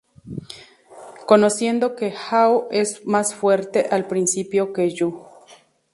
[1.27, 5.27] Conociendo que Hao es más fuerte al principio que Yoh.